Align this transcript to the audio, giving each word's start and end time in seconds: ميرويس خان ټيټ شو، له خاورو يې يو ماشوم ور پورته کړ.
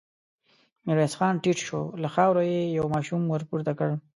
ميرويس 0.85 1.13
خان 1.19 1.33
ټيټ 1.43 1.57
شو، 1.67 1.81
له 2.01 2.07
خاورو 2.13 2.41
يې 2.51 2.61
يو 2.77 2.85
ماشوم 2.95 3.21
ور 3.27 3.41
پورته 3.49 3.71
کړ. 3.79 3.89